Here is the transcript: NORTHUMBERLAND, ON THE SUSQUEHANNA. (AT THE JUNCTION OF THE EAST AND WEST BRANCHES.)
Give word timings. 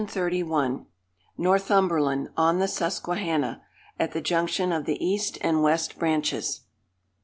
NORTHUMBERLAND, 1.37 2.29
ON 2.35 2.57
THE 2.57 2.65
SUSQUEHANNA. 2.67 3.61
(AT 3.99 4.13
THE 4.13 4.21
JUNCTION 4.21 4.71
OF 4.71 4.85
THE 4.85 5.05
EAST 5.05 5.37
AND 5.41 5.61
WEST 5.61 5.99
BRANCHES.) 5.99 6.61